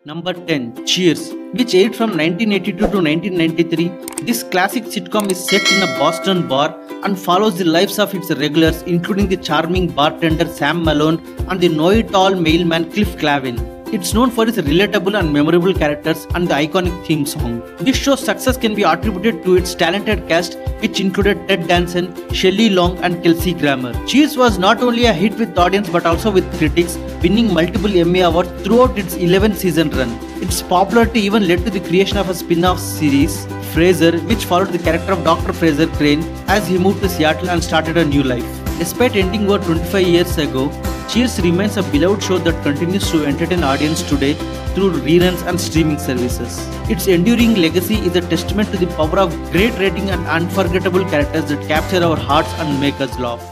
Number 0.04 0.32
10 0.32 0.84
Cheers, 0.84 1.32
which 1.54 1.76
aired 1.76 1.94
from 1.94 2.10
1982 2.10 2.76
to 2.76 2.98
1993. 3.00 4.24
This 4.26 4.42
classic 4.42 4.82
sitcom 4.82 5.30
is 5.30 5.38
set 5.48 5.62
in 5.70 5.80
a 5.84 5.96
Boston 5.96 6.48
bar 6.48 6.76
and 7.04 7.16
follows 7.16 7.56
the 7.58 7.64
lives 7.64 8.00
of 8.00 8.12
its 8.12 8.28
regulars, 8.32 8.82
including 8.82 9.28
the 9.28 9.36
charming 9.36 9.86
bartender 9.86 10.48
Sam 10.48 10.82
Malone 10.82 11.24
and 11.48 11.60
the 11.60 11.68
know 11.68 11.90
it 11.90 12.12
all 12.16 12.34
mailman 12.34 12.90
Cliff 12.90 13.16
Clavin. 13.16 13.71
It's 13.96 14.14
known 14.14 14.30
for 14.30 14.48
its 14.48 14.56
relatable 14.56 15.18
and 15.18 15.30
memorable 15.30 15.74
characters 15.74 16.26
and 16.34 16.48
the 16.48 16.54
iconic 16.54 16.94
theme 17.06 17.26
song. 17.26 17.60
This 17.78 17.94
show's 17.94 18.24
success 18.24 18.56
can 18.56 18.74
be 18.74 18.84
attributed 18.84 19.44
to 19.44 19.56
its 19.56 19.74
talented 19.74 20.26
cast, 20.28 20.54
which 20.80 20.98
included 20.98 21.46
Ted 21.46 21.68
Danson, 21.68 22.06
Shelley 22.32 22.70
Long, 22.70 22.96
and 23.04 23.22
Kelsey 23.22 23.52
Grammer. 23.52 23.92
Cheers 24.06 24.38
was 24.38 24.58
not 24.58 24.82
only 24.82 25.04
a 25.04 25.12
hit 25.12 25.34
with 25.34 25.54
the 25.54 25.60
audience 25.60 25.90
but 25.90 26.06
also 26.06 26.30
with 26.30 26.50
critics, 26.56 26.96
winning 27.22 27.52
multiple 27.52 27.94
Emmy 27.94 28.20
Awards 28.20 28.48
throughout 28.62 28.96
its 28.96 29.14
11 29.16 29.56
season 29.56 29.90
run. 29.90 30.08
Its 30.40 30.62
popularity 30.62 31.20
even 31.20 31.46
led 31.46 31.62
to 31.66 31.70
the 31.70 31.80
creation 31.80 32.16
of 32.16 32.30
a 32.30 32.34
spin 32.34 32.64
off 32.64 32.78
series, 32.78 33.44
Frasier, 33.74 34.26
which 34.26 34.46
followed 34.46 34.72
the 34.72 34.78
character 34.78 35.12
of 35.12 35.22
Dr. 35.22 35.52
Frasier 35.52 35.94
Crane 35.98 36.22
as 36.48 36.66
he 36.66 36.78
moved 36.78 37.02
to 37.02 37.10
Seattle 37.10 37.50
and 37.50 37.62
started 37.62 37.98
a 37.98 38.06
new 38.06 38.22
life. 38.22 38.48
Despite 38.78 39.16
ending 39.16 39.50
over 39.50 39.62
25 39.62 40.06
years 40.06 40.38
ago, 40.38 40.70
Cheers 41.12 41.40
remains 41.42 41.76
a 41.76 41.82
beloved 41.92 42.22
show 42.22 42.38
that 42.38 42.62
continues 42.62 43.10
to 43.10 43.26
entertain 43.26 43.62
audience 43.62 44.02
today 44.02 44.32
through 44.74 44.92
reruns 45.06 45.42
and 45.46 45.60
streaming 45.60 45.98
services. 45.98 46.54
Its 46.88 47.06
enduring 47.06 47.54
legacy 47.56 47.96
is 47.96 48.16
a 48.16 48.22
testament 48.22 48.70
to 48.70 48.78
the 48.78 48.86
power 48.98 49.18
of 49.18 49.34
great 49.52 49.74
writing 49.74 50.08
and 50.08 50.26
unforgettable 50.26 51.04
characters 51.10 51.50
that 51.50 51.68
capture 51.68 52.02
our 52.02 52.16
hearts 52.16 52.48
and 52.60 52.80
make 52.80 52.98
us 52.98 53.18
laugh. 53.18 53.44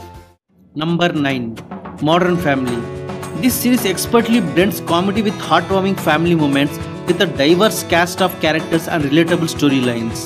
Number 0.74 1.12
9 1.12 1.98
Modern 2.00 2.38
Family 2.38 2.80
This 3.42 3.56
series 3.56 3.84
expertly 3.84 4.40
blends 4.40 4.80
comedy 4.92 5.20
with 5.20 5.34
heartwarming 5.34 6.00
family 6.00 6.34
moments 6.34 6.78
with 7.06 7.20
a 7.20 7.26
diverse 7.26 7.82
cast 7.82 8.22
of 8.22 8.40
characters 8.40 8.88
and 8.88 9.04
relatable 9.04 9.52
storylines. 9.56 10.24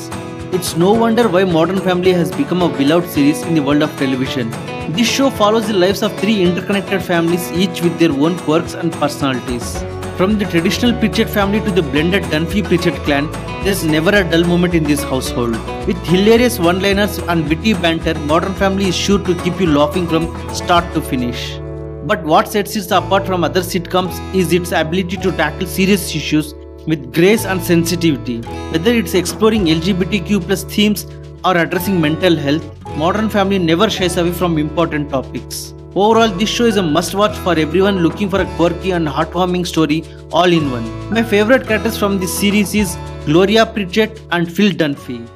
It's 0.55 0.77
no 0.77 0.93
wonder 0.93 1.29
why 1.29 1.43
Modern 1.43 1.81
Family 1.81 2.13
has 2.13 2.31
become 2.31 2.63
a 2.63 2.69
beloved 2.79 3.11
series 3.11 3.43
in 3.43 3.57
the 3.57 3.63
world 3.65 3.83
of 3.83 3.91
television. 3.99 4.53
This 4.91 5.09
show 5.09 5.31
follows 5.31 5.69
the 5.69 5.73
lives 5.73 6.03
of 6.03 6.15
three 6.19 6.43
interconnected 6.43 7.03
families, 7.03 7.51
each 7.53 7.81
with 7.81 7.99
their 7.99 8.13
own 8.13 8.39
quirks 8.41 8.75
and 8.75 8.93
personalities. 8.93 9.83
From 10.19 10.39
the 10.39 10.45
traditional 10.45 10.93
Pritchett 10.99 11.29
family 11.31 11.61
to 11.61 11.71
the 11.71 11.83
blended 11.83 12.23
Dunphy 12.25 12.63
Pritchett 12.63 12.95
clan, 13.05 13.31
There's 13.65 13.83
never 13.83 14.11
a 14.11 14.23
dull 14.23 14.45
moment 14.45 14.75
in 14.75 14.85
this 14.85 15.03
household. 15.03 15.53
With 15.87 15.97
hilarious 16.07 16.59
one 16.59 16.83
liners 16.83 17.17
and 17.17 17.49
witty 17.49 17.73
banter, 17.73 18.13
Modern 18.33 18.53
Family 18.55 18.89
is 18.89 18.95
sure 18.95 19.19
to 19.19 19.35
keep 19.37 19.59
you 19.59 19.69
laughing 19.69 20.07
from 20.07 20.27
start 20.55 20.85
to 20.93 21.01
finish. 21.01 21.59
But 22.05 22.23
what 22.23 22.49
sets 22.49 22.77
it 22.77 22.91
apart 22.91 23.25
from 23.25 23.43
other 23.43 23.63
sitcoms 23.63 24.21
is 24.35 24.53
its 24.53 24.73
ability 24.73 25.17
to 25.17 25.33
tackle 25.33 25.67
serious 25.67 26.15
issues 26.15 26.53
with 26.87 27.15
grace 27.15 27.47
and 27.47 27.63
sensitivity. 27.63 28.43
Whether 28.73 28.93
it's 28.93 29.15
exploring 29.15 29.65
LGBTQ 29.65 30.69
themes 30.71 31.07
or 31.43 31.57
addressing 31.57 31.99
mental 31.99 32.37
health, 32.37 32.74
Modern 32.97 33.29
Family 33.29 33.59
never 33.59 33.91
shies 33.91 34.17
away 34.19 34.31
from 34.31 34.57
important 34.57 35.11
topics. 35.11 35.75
Overall, 35.97 36.29
this 36.29 36.49
show 36.49 36.65
is 36.65 36.77
a 36.77 36.83
must 36.83 37.13
watch 37.17 37.37
for 37.39 37.59
everyone 37.59 37.99
looking 38.05 38.29
for 38.29 38.41
a 38.41 38.47
quirky 38.55 38.93
and 38.93 39.09
heartwarming 39.09 39.67
story 39.67 40.05
all 40.31 40.53
in 40.53 40.71
one. 40.71 40.87
My 41.11 41.25
favorite 41.25 41.67
characters 41.67 41.99
from 41.99 42.21
this 42.21 42.33
series 42.39 42.73
is 42.73 42.97
Gloria 43.27 43.67
Pritchett 43.67 44.21
and 44.31 44.51
Phil 44.51 44.71
Dunphy. 44.71 45.29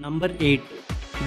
Number 0.00 0.34
8. 0.40 0.60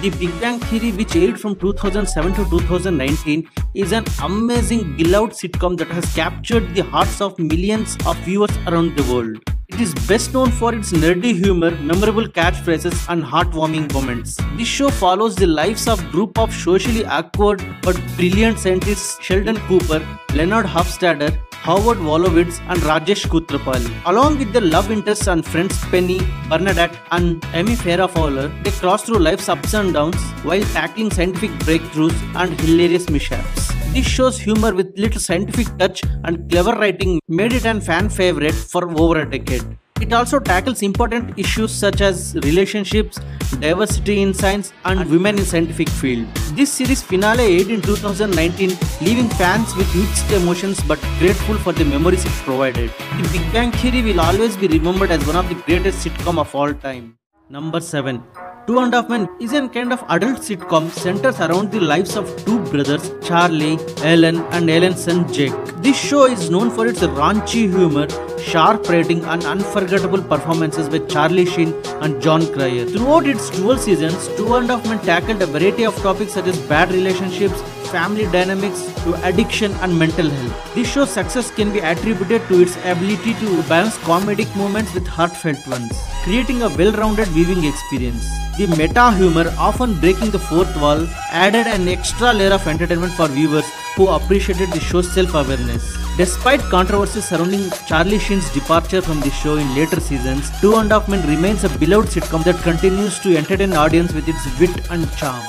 The 0.02 0.10
Big 0.10 0.40
Bang 0.42 0.60
Theory, 0.60 0.92
which 0.92 1.16
aired 1.16 1.40
from 1.40 1.56
2007 1.56 2.34
to 2.34 2.44
2019, 2.50 3.48
is 3.72 3.92
an 3.92 4.04
amazing 4.22 4.94
beloved 4.94 5.32
sitcom 5.32 5.78
that 5.78 5.88
has 5.88 6.04
captured 6.14 6.74
the 6.74 6.82
hearts 6.82 7.22
of 7.22 7.38
millions 7.38 7.96
of 8.04 8.14
viewers 8.18 8.54
around 8.66 8.94
the 8.94 9.10
world. 9.10 9.55
It 9.68 9.80
is 9.80 9.92
best 10.06 10.32
known 10.32 10.52
for 10.52 10.72
its 10.72 10.92
nerdy 10.92 11.34
humor, 11.34 11.72
memorable 11.72 12.28
catchphrases, 12.28 13.04
and 13.08 13.24
heartwarming 13.24 13.92
moments. 13.92 14.38
This 14.56 14.68
show 14.68 14.90
follows 14.90 15.34
the 15.34 15.48
lives 15.48 15.88
of 15.88 16.00
a 16.00 16.10
group 16.12 16.38
of 16.38 16.54
socially 16.54 17.04
awkward 17.04 17.64
but 17.82 18.00
brilliant 18.16 18.60
scientists 18.60 19.20
Sheldon 19.20 19.56
Cooper, 19.66 20.06
Leonard 20.34 20.66
Hofstadter, 20.66 21.36
Howard 21.52 21.98
Wolowitz 21.98 22.60
and 22.68 22.78
Rajesh 22.82 23.26
Koothrappali. 23.26 23.90
Along 24.06 24.38
with 24.38 24.52
their 24.52 24.62
love 24.62 24.92
interests 24.92 25.26
and 25.26 25.44
friends 25.44 25.76
Penny, 25.86 26.20
Bernadette 26.48 26.96
and 27.10 27.44
Amy 27.52 27.74
Farrah 27.74 28.08
Fowler, 28.08 28.48
they 28.62 28.70
cross 28.70 29.02
through 29.02 29.18
life's 29.18 29.48
ups 29.48 29.74
and 29.74 29.92
downs 29.92 30.22
while 30.44 30.62
tackling 30.76 31.10
scientific 31.10 31.50
breakthroughs 31.66 32.16
and 32.36 32.60
hilarious 32.60 33.10
mishaps. 33.10 33.75
This 33.96 34.08
show's 34.08 34.38
humor 34.38 34.74
with 34.74 34.88
little 34.98 35.18
scientific 35.18 35.68
touch 35.78 36.02
and 36.24 36.50
clever 36.50 36.72
writing 36.72 37.18
made 37.28 37.54
it 37.58 37.64
an 37.64 37.80
fan 37.80 38.10
favorite 38.10 38.58
for 38.72 38.82
over 39.02 39.20
a 39.20 39.30
decade. 39.34 39.64
It 40.02 40.12
also 40.12 40.38
tackles 40.38 40.82
important 40.82 41.38
issues 41.38 41.72
such 41.72 42.02
as 42.02 42.34
relationships, 42.42 43.18
diversity 43.58 44.20
in 44.20 44.34
science, 44.34 44.74
and 44.84 45.08
women 45.08 45.38
in 45.38 45.46
scientific 45.46 45.88
field. 45.88 46.26
This 46.58 46.70
series 46.70 47.02
finale 47.02 47.46
aired 47.56 47.70
in 47.70 47.80
2019, 47.80 48.76
leaving 49.00 49.30
fans 49.30 49.74
with 49.76 49.96
mixed 49.96 50.30
emotions 50.30 50.78
but 50.82 51.00
grateful 51.18 51.56
for 51.56 51.72
the 51.72 51.86
memories 51.86 52.26
it 52.26 52.36
provided. 52.50 52.90
The 53.22 53.28
Big 53.32 53.50
Bang 53.50 53.72
Theory 53.72 54.02
will 54.02 54.20
always 54.20 54.58
be 54.58 54.68
remembered 54.68 55.10
as 55.10 55.26
one 55.26 55.36
of 55.36 55.48
the 55.48 55.54
greatest 55.54 56.06
sitcom 56.06 56.38
of 56.38 56.54
all 56.54 56.74
time. 56.74 57.16
Number 57.48 57.80
7. 57.80 58.22
Two 58.66 58.80
and 58.80 58.92
a 58.92 58.96
Half 58.96 59.08
Men 59.08 59.28
is 59.38 59.52
a 59.52 59.68
kind 59.68 59.92
of 59.92 60.02
adult 60.08 60.38
sitcom 60.38 60.90
centers 60.90 61.38
around 61.38 61.70
the 61.70 61.78
lives 61.78 62.16
of 62.16 62.26
two 62.44 62.58
brothers, 62.70 63.12
Charlie, 63.22 63.78
Alan, 64.02 64.38
and 64.50 64.68
Alan's 64.68 65.04
son 65.04 65.32
Jake. 65.32 65.54
This 65.84 65.96
show 65.96 66.24
is 66.24 66.50
known 66.50 66.72
for 66.72 66.88
its 66.88 66.98
raunchy 67.18 67.70
humor, 67.70 68.08
sharp 68.40 68.88
writing, 68.88 69.22
and 69.26 69.44
unforgettable 69.44 70.20
performances 70.20 70.88
by 70.88 70.98
Charlie 71.06 71.46
Sheen 71.46 71.74
and 72.02 72.20
Jon 72.20 72.44
Cryer. 72.52 72.86
Throughout 72.86 73.28
its 73.28 73.50
12 73.50 73.80
seasons, 73.80 74.26
Two 74.36 74.52
and 74.56 74.68
a 74.68 74.76
Half 74.78 74.88
Men 74.88 74.98
tackled 75.06 75.42
a 75.42 75.46
variety 75.46 75.84
of 75.84 75.94
topics 75.98 76.32
such 76.32 76.46
as 76.46 76.58
bad 76.66 76.90
relationships, 76.90 77.62
family 77.90 78.24
dynamics 78.26 78.80
to 79.04 79.14
addiction 79.26 79.72
and 79.82 79.98
mental 79.98 80.28
health. 80.28 80.74
This 80.74 80.90
show's 80.92 81.10
success 81.10 81.50
can 81.50 81.72
be 81.72 81.80
attributed 81.80 82.46
to 82.48 82.62
its 82.62 82.76
ability 82.78 83.34
to 83.34 83.62
balance 83.68 83.98
comedic 83.98 84.54
moments 84.56 84.94
with 84.94 85.06
heartfelt 85.06 85.66
ones, 85.66 85.92
creating 86.24 86.62
a 86.62 86.68
well-rounded 86.68 87.28
viewing 87.28 87.64
experience. 87.64 88.26
The 88.56 88.66
meta 88.68 89.12
humor, 89.12 89.52
often 89.58 90.00
breaking 90.00 90.30
the 90.30 90.38
fourth 90.38 90.74
wall, 90.80 91.06
added 91.30 91.66
an 91.66 91.88
extra 91.88 92.32
layer 92.32 92.54
of 92.54 92.66
entertainment 92.66 93.12
for 93.12 93.28
viewers 93.28 93.66
who 93.96 94.08
appreciated 94.08 94.70
the 94.70 94.80
show's 94.80 95.12
self-awareness. 95.12 95.96
Despite 96.16 96.60
controversies 96.60 97.28
surrounding 97.28 97.68
Charlie 97.86 98.18
Sheen's 98.18 98.50
departure 98.50 99.02
from 99.02 99.20
the 99.20 99.30
show 99.30 99.56
in 99.56 99.74
later 99.74 100.00
seasons, 100.00 100.50
Two 100.62 100.76
and 100.76 100.90
a 100.90 101.00
Half 101.00 101.08
Men 101.10 101.28
remains 101.28 101.64
a 101.64 101.78
beloved 101.78 102.08
sitcom 102.08 102.44
that 102.44 102.62
continues 102.62 103.18
to 103.20 103.36
entertain 103.36 103.74
audience 103.74 104.14
with 104.14 104.26
its 104.26 104.58
wit 104.58 104.90
and 104.90 105.10
charm. 105.18 105.44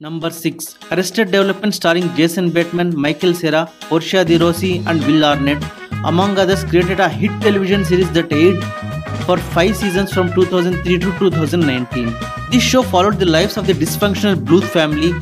Number 0.00 0.28
6. 0.28 0.76
Arrested 0.90 1.30
Development 1.30 1.72
starring 1.72 2.12
Jason 2.16 2.50
Bateman, 2.50 2.98
Michael 2.98 3.32
Cera, 3.32 3.70
Portia 3.82 4.24
de 4.24 4.38
Rossi 4.38 4.82
and 4.88 5.00
Will 5.06 5.24
Arnett, 5.24 5.62
among 6.04 6.36
others 6.36 6.64
created 6.64 6.98
a 6.98 7.08
hit 7.08 7.30
television 7.40 7.84
series 7.84 8.10
that 8.10 8.32
aired 8.32 8.60
for 9.24 9.36
5 9.36 9.76
seasons 9.76 10.12
from 10.12 10.32
2003 10.32 10.98
to 10.98 11.18
2019. 11.20 12.12
This 12.50 12.60
show 12.64 12.82
followed 12.82 13.20
the 13.20 13.26
lives 13.26 13.56
of 13.56 13.68
the 13.68 13.72
dysfunctional 13.72 14.34
Bluth 14.34 14.64
family 14.64 15.12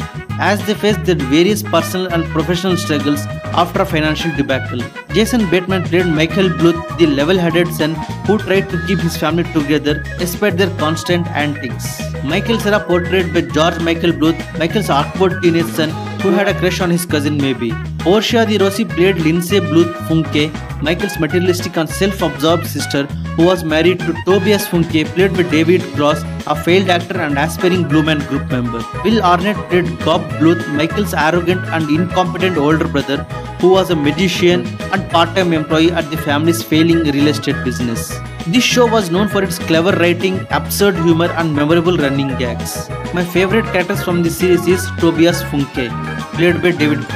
as 0.41 0.65
they 0.67 0.75
faced 0.75 1.05
their 1.05 1.17
various 1.17 1.63
personal 1.63 2.13
and 2.13 2.25
professional 2.27 2.77
struggles 2.77 3.21
after 3.55 3.83
a 3.83 3.87
financial 3.87 4.35
debacle. 4.37 4.81
Jason 5.13 5.49
Bateman 5.51 5.85
played 5.85 6.07
Michael 6.07 6.49
Bluth, 6.49 6.99
the 6.99 7.07
level-headed 7.07 7.69
son 7.69 7.95
who 8.27 8.39
tried 8.39 8.71
to 8.71 8.85
keep 8.87 8.99
his 8.99 9.17
family 9.17 9.45
together 9.53 10.03
despite 10.19 10.57
their 10.57 10.71
constant 10.79 11.27
antics. 11.29 12.01
Michael 12.25 12.59
Cera 12.59 12.81
portrayed 12.81 13.33
by 13.35 13.43
George 13.43 13.79
Michael 13.81 14.13
Bluth, 14.13 14.59
Michael's 14.59 14.91
awkward 14.91 15.43
teenage 15.43 15.67
son 15.67 15.91
who 16.21 16.31
had 16.31 16.49
a 16.49 16.59
crush 16.59 16.81
on 16.81 16.91
his 16.91 17.05
cousin 17.05 17.39
Maeby. 17.39 17.92
Portia 18.05 18.45
de 18.45 18.59
Rossi 18.59 18.85
played 18.85 19.19
Lindsay 19.19 19.61
Bluth 19.61 19.93
Funke, 20.09 20.51
Michael's 20.83 21.21
materialistic 21.21 21.77
and 21.77 21.89
self-absorbed 21.89 22.67
sister 22.67 23.05
who 23.37 23.45
was 23.47 23.63
married 23.63 24.01
to 24.01 24.13
Tobias 24.25 24.67
Funke 24.67 25.07
played 25.15 25.33
by 25.35 25.45
David 25.45 25.83
Cross, 25.95 26.25
a 26.49 26.57
failed 26.57 26.89
actor 26.91 27.21
and 27.21 27.39
aspiring 27.39 27.87
Blue 27.87 28.03
Man 28.03 28.19
Group 28.27 28.51
member. 28.51 28.85
Will 29.05 29.23
Arnett 29.23 29.57
played 29.69 29.87
Bob 30.01 30.21
Bluth, 30.41 30.67
Michael's 30.75 31.15
arrogant 31.15 31.65
and 31.67 31.89
incompetent 31.89 32.59
older 32.59 32.89
brother 32.89 33.19
who 33.61 33.71
was 33.71 33.91
a 33.91 33.95
magician 33.95 34.67
and 34.93 35.09
part-time 35.13 35.53
employee 35.53 35.93
at 35.93 36.11
the 36.11 36.17
family's 36.17 36.61
failing 36.61 37.05
real 37.05 37.29
estate 37.29 37.63
business. 37.63 38.19
This 38.49 38.65
show 38.65 38.85
was 38.85 39.13
known 39.13 39.29
for 39.29 39.45
its 39.45 39.61
clever 39.61 39.93
writing, 39.93 40.45
absurd 40.51 40.97
humor 40.97 41.31
and 41.31 41.55
memorable 41.55 41.97
running 41.97 42.37
gags. 42.37 42.89
My 43.15 43.25
favorite 43.25 43.67
characters 43.67 44.03
from 44.03 44.25
this 44.25 44.39
series 44.39 44.67
is 44.67 44.91
Tobias 44.99 45.45
Funke, 45.45 45.89
played 46.35 46.61
by 46.61 46.73
David. 46.73 47.07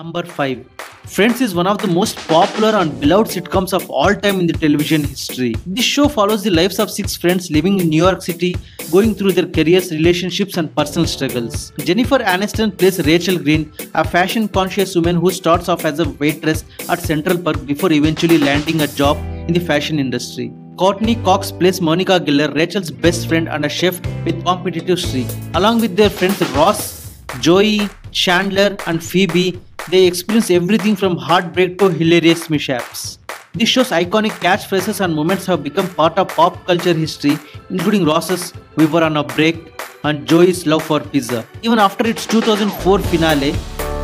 Number 0.00 0.22
5. 0.22 0.66
Friends 1.14 1.42
is 1.42 1.54
one 1.54 1.66
of 1.66 1.76
the 1.76 1.86
most 1.86 2.16
popular 2.26 2.70
and 2.78 2.98
beloved 3.00 3.30
sitcoms 3.32 3.74
of 3.78 3.90
all 3.90 4.14
time 4.14 4.40
in 4.40 4.46
the 4.46 4.54
television 4.54 5.02
history. 5.04 5.54
This 5.66 5.84
show 5.84 6.08
follows 6.08 6.42
the 6.42 6.52
lives 6.58 6.78
of 6.78 6.90
six 6.90 7.16
friends 7.22 7.50
living 7.50 7.78
in 7.80 7.90
New 7.90 8.02
York 8.02 8.22
City, 8.22 8.56
going 8.90 9.14
through 9.14 9.32
their 9.32 9.46
careers, 9.56 9.90
relationships, 9.92 10.56
and 10.56 10.74
personal 10.74 11.06
struggles. 11.06 11.74
Jennifer 11.80 12.18
Aniston 12.20 12.78
plays 12.78 12.98
Rachel 13.04 13.38
Green, 13.38 13.70
a 13.94 14.02
fashion 14.02 14.48
conscious 14.48 14.94
woman 14.94 15.16
who 15.16 15.30
starts 15.30 15.68
off 15.68 15.84
as 15.84 15.98
a 15.98 16.08
waitress 16.24 16.64
at 16.88 17.00
Central 17.00 17.36
Perk 17.36 17.66
before 17.66 17.92
eventually 17.92 18.38
landing 18.38 18.80
a 18.80 18.86
job 18.86 19.18
in 19.48 19.52
the 19.52 19.60
fashion 19.60 19.98
industry. 19.98 20.50
Courteney 20.78 21.16
Cox 21.16 21.52
plays 21.52 21.82
Monica 21.82 22.18
Geller, 22.18 22.54
Rachel's 22.54 22.90
best 22.90 23.28
friend 23.28 23.50
and 23.50 23.66
a 23.66 23.68
chef 23.68 24.00
with 24.24 24.42
competitive 24.46 24.98
streak. 24.98 25.26
Along 25.52 25.78
with 25.78 25.94
their 25.94 26.08
friends 26.08 26.40
Ross, 26.52 27.00
Joey, 27.40 27.88
Chandler, 28.12 28.76
and 28.86 29.04
Phoebe, 29.04 29.60
they 29.90 30.06
experience 30.06 30.50
everything 30.50 30.94
from 30.94 31.16
heartbreak 31.16 31.78
to 31.78 31.88
hilarious 31.88 32.48
mishaps. 32.48 33.18
This 33.54 33.68
show's 33.68 33.90
iconic 33.90 34.34
catchphrases 34.44 35.00
and 35.04 35.14
moments 35.14 35.46
have 35.46 35.64
become 35.64 35.88
part 35.94 36.16
of 36.18 36.28
pop 36.28 36.64
culture 36.66 36.94
history, 36.94 37.36
including 37.70 38.04
Ross's 38.04 38.52
We 38.76 38.86
Were 38.86 39.02
on 39.02 39.16
a 39.16 39.24
Break 39.24 39.72
and 40.04 40.26
Joey's 40.28 40.66
love 40.66 40.84
for 40.84 41.00
pizza. 41.00 41.44
Even 41.62 41.80
after 41.80 42.06
its 42.06 42.26
2004 42.26 43.00
finale, 43.00 43.52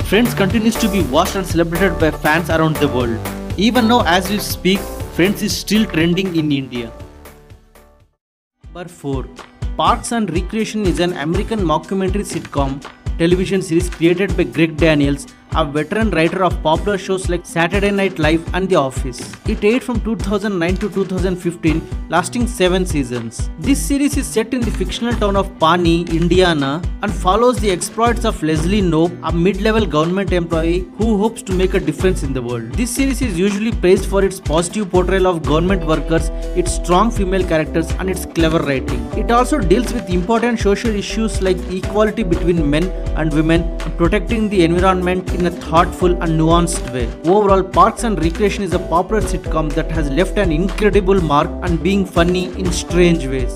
Friends 0.09 0.35
continues 0.35 0.77
to 0.77 0.89
be 0.89 1.03
watched 1.03 1.35
and 1.37 1.47
celebrated 1.47 1.99
by 1.99 2.11
fans 2.11 2.51
around 2.51 2.77
the 2.77 2.89
world. 2.89 3.19
Even 3.57 3.89
now, 3.89 4.03
as 4.07 4.31
we 4.31 4.39
speak, 4.39 4.79
Friends 5.15 5.43
is 5.43 5.57
still 5.57 5.87
trending 5.87 6.37
in 6.37 6.53
India. 6.53 6.93
Number 8.65 8.89
4. 8.89 9.27
Parks 9.77 10.13
and 10.13 10.33
Recreation 10.33 10.87
is 10.87 11.01
an 11.01 11.13
American 11.15 11.61
mockumentary 11.61 12.27
sitcom 12.35 12.81
television 13.19 13.63
series 13.63 13.89
created 13.89 14.37
by 14.37 14.45
Greg 14.45 14.77
Daniels, 14.77 15.27
a 15.61 15.65
veteran 15.65 16.11
writer 16.11 16.45
of 16.45 16.55
popular 16.63 16.99
shows 16.99 17.31
like 17.31 17.47
Saturday 17.47 17.91
Night 17.91 18.19
Live 18.19 18.43
and 18.55 18.69
The 18.69 18.77
Office. 18.77 19.21
It 19.47 19.65
aired 19.65 19.83
from 19.83 20.03
2009 20.03 20.77
to 20.77 20.91
2015, 20.91 22.09
lasting 22.11 22.47
7 22.47 22.85
seasons. 22.85 23.49
This 23.59 23.81
series 23.81 24.19
is 24.19 24.27
set 24.27 24.53
in 24.53 24.61
the 24.61 24.71
fictional 24.71 25.15
town 25.15 25.35
of 25.35 25.59
Pawnee, 25.59 26.03
Indiana, 26.11 26.83
and 27.03 27.11
follows 27.11 27.59
the 27.59 27.71
exploits 27.71 28.27
of 28.27 28.43
Leslie 28.43 28.83
Knope, 28.83 29.19
a 29.23 29.33
mid-level 29.33 29.87
government 29.87 30.31
employee 30.35 30.87
who 30.99 31.17
hopes 31.17 31.41
to 31.45 31.55
make 31.55 31.73
a 31.73 31.81
difference 31.81 32.23
in 32.23 32.35
the 32.35 32.43
world. 32.43 32.71
This 32.73 32.91
series 32.91 33.23
is 33.23 33.39
usually 33.39 33.73
praised 33.73 34.11
for 34.11 34.23
its 34.23 34.39
positive 34.39 34.91
portrayal 34.91 35.27
of 35.27 35.43
government 35.43 35.87
workers, 35.87 36.29
its 36.55 36.75
strong 36.75 37.11
female 37.11 37.49
characters, 37.49 37.91
and 37.93 38.11
its 38.11 38.27
clever 38.27 38.59
writing. 38.59 39.03
It 39.17 39.31
also 39.31 39.59
deals 39.59 39.91
with 39.95 40.11
important 40.11 40.61
social 40.61 40.95
issues 40.95 41.41
like 41.41 41.57
equality 41.73 42.25
between 42.25 42.69
men 42.69 42.85
and 43.17 43.33
women, 43.33 43.63
and 43.63 43.97
protecting 43.97 44.51
the 44.51 44.63
environment 44.63 45.33
in 45.33 45.46
in 45.47 45.53
a 45.53 45.61
thoughtful 45.61 46.13
and 46.23 46.41
nuanced 46.41 46.93
way. 46.93 47.07
Overall, 47.31 47.63
Parks 47.63 48.05
and 48.05 48.23
Recreation 48.23 48.65
is 48.65 48.75
a 48.75 48.79
popular 48.79 49.21
sitcom 49.21 49.73
that 49.75 49.91
has 49.91 50.11
left 50.11 50.39
an 50.39 50.53
incredible 50.53 51.21
mark 51.21 51.49
and 51.63 51.83
being 51.83 52.05
funny 52.05 52.47
in 52.59 52.73
strange 52.73 53.27
ways. 53.27 53.55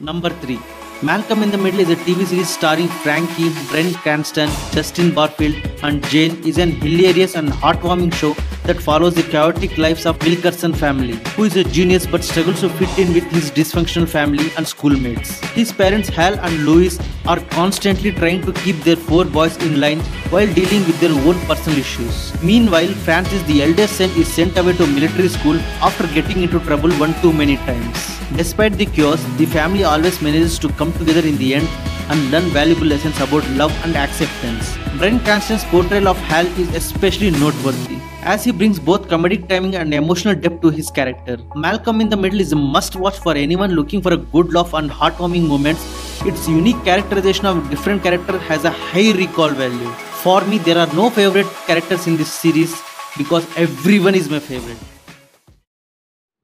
Number 0.00 0.30
3 0.30 0.58
Malcolm 1.02 1.42
in 1.42 1.50
the 1.50 1.58
Middle 1.58 1.80
is 1.80 1.90
a 1.90 1.96
TV 1.96 2.24
series 2.26 2.48
starring 2.48 2.88
Frankie, 2.88 3.50
Bryan 3.70 3.92
Cranston, 3.94 4.48
Justin 4.72 5.14
Berfield, 5.14 5.54
and 5.82 6.02
Jane 6.04 6.42
is 6.42 6.56
an 6.56 6.70
hilarious 6.70 7.34
and 7.34 7.50
heartwarming 7.50 8.14
show 8.14 8.32
that 8.64 8.80
follows 8.80 9.14
the 9.14 9.22
chaotic 9.22 9.76
lives 9.76 10.06
of 10.06 10.20
Wilkerson 10.22 10.72
family, 10.72 11.16
who 11.34 11.44
is 11.44 11.56
a 11.56 11.64
genius 11.64 12.06
but 12.06 12.24
struggles 12.24 12.60
to 12.60 12.70
fit 12.70 12.98
in 12.98 13.12
with 13.12 13.24
his 13.24 13.50
dysfunctional 13.50 14.08
family 14.08 14.50
and 14.56 14.66
schoolmates. 14.66 15.38
His 15.50 15.70
parents 15.70 16.08
Hal 16.08 16.38
and 16.40 16.64
Lois 16.64 16.98
are 17.28 17.40
constantly 17.50 18.12
trying 18.12 18.42
to 18.42 18.52
keep 18.52 18.76
their 18.84 18.96
four 18.96 19.24
boys 19.24 19.56
in 19.58 19.80
line 19.80 20.00
while 20.30 20.52
dealing 20.54 20.84
with 20.86 20.98
their 21.00 21.12
own 21.26 21.38
personal 21.46 21.78
issues. 21.78 22.32
Meanwhile, 22.42 22.88
Francis, 23.06 23.42
the 23.44 23.62
eldest 23.62 23.96
son, 23.96 24.10
is 24.10 24.32
sent 24.32 24.56
away 24.56 24.74
to 24.74 24.86
military 24.86 25.28
school 25.28 25.58
after 25.80 26.06
getting 26.08 26.42
into 26.42 26.60
trouble 26.60 26.92
one 26.92 27.14
too 27.20 27.32
many 27.32 27.56
times. 27.58 28.18
Despite 28.36 28.72
the 28.74 28.86
chaos, 28.86 29.22
the 29.36 29.46
family 29.46 29.84
always 29.84 30.20
manages 30.22 30.58
to 30.60 30.68
come 30.70 30.92
together 30.94 31.26
in 31.26 31.36
the 31.38 31.54
end 31.54 31.68
and 32.08 32.30
learn 32.30 32.44
valuable 32.50 32.86
lessons 32.86 33.20
about 33.20 33.48
love 33.50 33.72
and 33.84 33.96
acceptance. 33.96 34.76
Brent 34.98 35.24
Cranston's 35.24 35.64
portrayal 35.64 36.08
of 36.08 36.16
Hal 36.18 36.46
is 36.58 36.74
especially 36.74 37.30
noteworthy, 37.32 37.98
as 38.32 38.42
he 38.42 38.52
brings 38.60 38.78
both 38.86 39.02
comedic 39.10 39.48
timing 39.50 39.76
and 39.80 39.94
emotional 39.94 40.34
depth 40.34 40.60
to 40.62 40.70
his 40.78 40.90
character. 40.90 41.36
Malcolm 41.54 42.00
in 42.00 42.08
the 42.08 42.16
Middle 42.16 42.40
is 42.40 42.52
a 42.52 42.56
must-watch 42.56 43.18
for 43.20 43.34
anyone 43.34 43.70
looking 43.70 44.02
for 44.02 44.12
a 44.14 44.16
good 44.16 44.52
laugh 44.52 44.74
and 44.74 44.90
heartwarming 44.90 45.46
moments. 45.46 45.84
Its 46.30 46.48
unique 46.48 46.82
characterization 46.84 47.46
of 47.46 47.70
different 47.70 48.02
characters 48.02 48.42
has 48.42 48.64
a 48.64 48.70
high 48.70 49.12
recall 49.12 49.50
value. 49.50 49.92
For 50.24 50.40
me, 50.44 50.58
there 50.58 50.76
are 50.76 50.92
no 50.94 51.08
favorite 51.08 51.46
characters 51.68 52.08
in 52.08 52.16
this 52.16 52.32
series 52.32 52.76
because 53.16 53.46
everyone 53.56 54.16
is 54.16 54.28
my 54.28 54.40
favorite. 54.40 54.78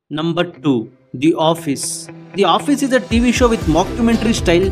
Number 0.09 0.45
2 0.45 0.91
The 1.15 1.35
Office. 1.35 2.09
The 2.35 2.45
Office 2.45 2.83
is 2.83 2.93
a 2.93 3.01
TV 3.01 3.35
show 3.35 3.49
with 3.49 3.67
mockumentary 3.67 4.35
style 4.35 4.71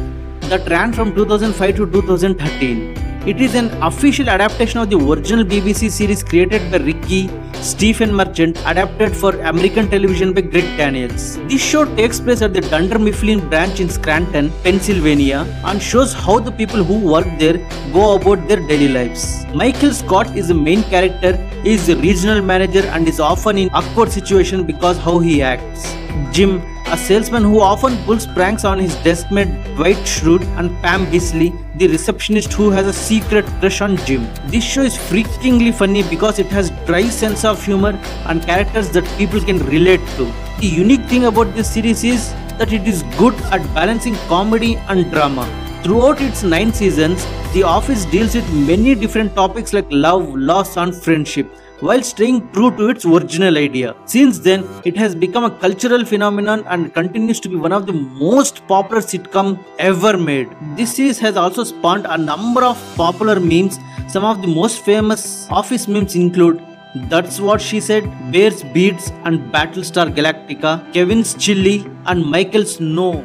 that 0.49 0.69
ran 0.69 0.93
from 0.93 1.15
2005 1.15 1.77
to 1.77 1.87
2013. 1.91 3.10
It 3.27 3.39
is 3.39 3.55
an 3.55 3.67
official 3.83 4.31
adaptation 4.31 4.81
of 4.81 4.89
the 4.89 4.97
original 4.97 5.45
BBC 5.45 5.91
series 5.91 6.23
created 6.23 6.73
by 6.73 6.79
Ricky 6.79 7.29
Stephen 7.53 8.15
Merchant, 8.15 8.57
adapted 8.65 9.15
for 9.15 9.39
American 9.43 9.91
television 9.91 10.33
by 10.33 10.41
Greg 10.41 10.65
Daniels. 10.79 11.37
This 11.49 11.61
show 11.61 11.85
takes 11.97 12.19
place 12.19 12.41
at 12.41 12.55
the 12.55 12.63
Dunder 12.63 12.99
Mifflin 12.99 13.47
branch 13.51 13.79
in 13.79 13.91
Scranton, 13.91 14.51
Pennsylvania, 14.63 15.41
and 15.67 15.83
shows 15.83 16.15
how 16.15 16.39
the 16.39 16.51
people 16.51 16.83
who 16.83 16.99
work 16.99 17.27
there 17.39 17.59
go 17.93 18.15
about 18.17 18.49
their 18.49 18.67
daily 18.67 18.89
lives. 18.89 19.45
Michael 19.55 19.93
Scott 19.93 20.35
is 20.35 20.49
the 20.49 20.55
main 20.55 20.83
character. 20.85 21.37
He 21.63 21.75
is 21.75 21.89
the 21.89 21.97
regional 21.97 22.41
manager 22.41 22.87
and 22.87 23.07
is 23.07 23.21
often 23.21 23.59
in 23.59 23.69
awkward 23.75 24.11
situations 24.11 24.65
because 24.65 24.97
how 24.97 25.19
he 25.19 25.43
acts. 25.43 25.95
Jim 26.33 26.63
a 26.91 26.97
salesman 26.99 27.45
who 27.45 27.61
often 27.61 27.97
pulls 28.05 28.27
pranks 28.27 28.65
on 28.65 28.77
his 28.77 28.95
deskmate 29.07 29.53
Dwight 29.77 29.99
Schrute 30.13 30.45
and 30.59 30.71
Pam 30.83 31.07
Beesly, 31.07 31.51
the 31.79 31.87
receptionist 31.87 32.53
who 32.53 32.71
has 32.71 32.87
a 32.89 32.93
secret 32.93 33.45
crush 33.61 33.81
on 33.81 33.97
Jim. 33.99 34.27
This 34.47 34.65
show 34.65 34.83
is 34.83 34.97
freakingly 34.97 35.73
funny 35.73 36.03
because 36.03 36.41
it 36.41 36.47
has 36.47 36.71
dry 36.87 37.05
sense 37.05 37.45
of 37.45 37.65
humor 37.65 37.93
and 38.27 38.43
characters 38.43 38.91
that 38.91 39.05
people 39.17 39.41
can 39.41 39.61
relate 39.67 40.01
to. 40.17 40.25
The 40.59 40.67
unique 40.67 41.05
thing 41.05 41.27
about 41.27 41.55
this 41.55 41.73
series 41.73 42.03
is 42.03 42.33
that 42.59 42.73
it 42.73 42.89
is 42.89 43.05
good 43.17 43.35
at 43.53 43.63
balancing 43.73 44.17
comedy 44.27 44.75
and 44.89 45.09
drama. 45.13 45.47
Throughout 45.85 46.21
its 46.21 46.43
nine 46.43 46.73
seasons, 46.73 47.25
The 47.53 47.65
Office 47.65 48.05
deals 48.05 48.37
with 48.37 48.49
many 48.53 48.95
different 48.95 49.35
topics 49.35 49.73
like 49.73 49.87
love, 49.91 50.35
loss, 50.37 50.77
and 50.77 50.95
friendship 50.95 51.51
while 51.81 52.03
staying 52.03 52.51
true 52.53 52.71
to 52.77 52.89
its 52.91 53.05
original 53.05 53.57
idea. 53.57 53.95
Since 54.05 54.39
then, 54.41 54.67
it 54.85 54.97
has 54.97 55.15
become 55.15 55.45
a 55.45 55.51
cultural 55.51 56.05
phenomenon 56.05 56.65
and 56.69 56.93
continues 56.95 57.41
to 57.41 57.49
be 57.49 57.57
one 57.57 57.73
of 57.73 57.87
the 57.87 57.93
most 57.93 58.67
popular 58.67 59.03
sitcom 59.03 59.59
ever 59.79 60.17
made. 60.17 60.49
This 60.77 60.97
series 60.97 61.19
has 61.19 61.37
also 61.37 61.65
spawned 61.65 62.07
a 62.07 62.19
number 62.19 62.63
of 62.63 62.79
popular 62.97 63.41
memes. 63.41 63.79
Some 64.09 64.25
of 64.25 64.43
the 64.43 64.49
most 64.49 64.85
famous 64.85 65.49
office 65.51 65.89
memes 65.89 66.15
include 66.15 66.61
that's 67.09 67.41
what 67.41 67.61
she 67.61 67.79
said, 67.81 68.05
Bears 68.33 68.65
Beets 68.65 69.11
and 69.25 69.53
Battlestar 69.53 70.13
Galactica, 70.13 70.93
Kevin's 70.93 71.35
Chili 71.35 71.87
and 72.07 72.25
Michael's 72.25 72.81
No. 72.81 73.25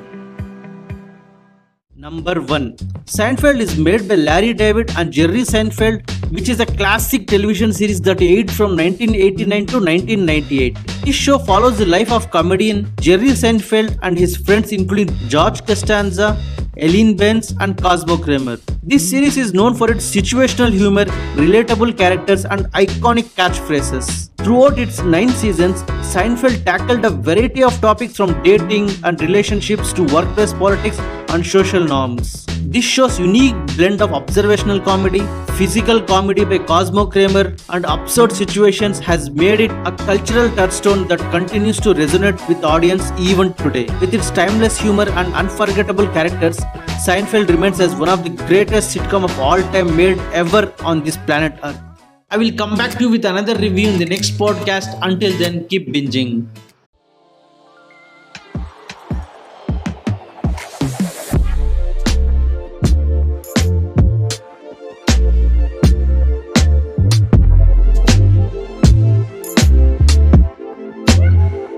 Number 1.96 2.40
1 2.40 2.78
Seinfeld 3.06 3.60
is 3.60 3.78
made 3.78 4.08
by 4.08 4.14
Larry 4.14 4.54
David 4.54 4.92
and 4.96 5.12
Jerry 5.12 5.42
Seinfeld, 5.42 6.04
which 6.32 6.50
is 6.50 6.60
a 6.60 6.66
classic 6.66 7.28
television 7.28 7.72
series 7.72 8.02
that 8.02 8.22
aired 8.22 8.52
from 8.52 8.72
1989 8.72 9.66
to 9.68 9.78
1998. 9.78 10.78
This 11.06 11.16
show 11.16 11.38
follows 11.38 11.78
the 11.78 11.86
life 11.86 12.12
of 12.12 12.32
comedian 12.32 12.92
Jerry 13.00 13.30
Seinfeld 13.30 13.98
and 14.02 14.18
his 14.18 14.36
friends, 14.38 14.72
including 14.72 15.16
George 15.28 15.66
Costanza, 15.66 16.38
Elaine 16.78 17.16
Benes, 17.16 17.54
and 17.60 17.82
Cosmo 17.82 18.18
Kramer. 18.18 18.58
This 18.84 19.10
series 19.10 19.38
is 19.38 19.54
known 19.54 19.76
for 19.76 19.90
its 19.90 20.06
situational 20.16 20.72
humor, 20.72 21.06
relatable 21.36 21.98
characters, 21.98 22.46
and 22.46 22.66
iconic 22.74 23.26
catchphrases. 23.36 24.30
Throughout 24.38 24.78
its 24.78 25.02
nine 25.02 25.30
seasons, 25.30 25.84
Seinfeld 26.14 26.66
tackled 26.66 27.06
a 27.06 27.10
variety 27.10 27.64
of 27.64 27.80
topics 27.82 28.16
from 28.16 28.42
dating 28.44 28.90
and 29.04 29.20
relationships 29.22 29.94
to 29.94 30.04
workplace 30.04 30.54
politics 30.54 31.00
and 31.30 31.46
social 31.46 31.84
norms. 31.84 32.46
This 32.68 32.84
show's 32.84 33.20
unique 33.20 33.56
blend 33.78 34.02
of 34.02 34.12
observational 34.12 34.80
comedy, 34.80 35.20
physical 35.56 36.02
comedy 36.02 36.44
by 36.44 36.58
Cosmo 36.58 37.06
Kramer, 37.06 37.56
and 37.70 37.86
absurd 37.86 38.32
situations 38.32 38.98
has 38.98 39.30
made 39.30 39.60
it 39.60 39.70
a 39.86 39.92
cultural 40.00 40.50
touchstone 40.56 41.08
that 41.10 41.20
continues 41.30 41.80
to 41.82 41.94
resonate 41.94 42.42
with 42.50 42.64
audience 42.64 43.12
even 43.20 43.54
today. 43.54 43.86
With 44.02 44.16
its 44.16 44.32
timeless 44.32 44.80
humor 44.80 45.08
and 45.08 45.32
unforgettable 45.36 46.08
characters, 46.08 46.58
Seinfeld 47.06 47.50
remains 47.50 47.80
as 47.80 47.96
one 47.96 48.10
of 48.10 48.24
the 48.24 48.32
greatest 48.48 48.98
sitcom 48.98 49.24
of 49.24 49.40
all 49.40 49.62
time 49.72 49.96
made 49.96 50.18
ever 50.34 50.74
on 50.80 51.04
this 51.04 51.18
planet 51.18 51.54
Earth. 51.64 51.80
I 52.32 52.38
will 52.38 52.52
come 52.52 52.76
back 52.76 52.98
to 52.98 53.04
you 53.04 53.10
with 53.12 53.26
another 53.26 53.54
review 53.54 53.90
in 53.90 54.00
the 54.00 54.06
next 54.06 54.40
podcast. 54.40 54.98
Until 55.04 55.38
then, 55.38 55.68
keep 55.68 55.94
binging. 55.94 56.48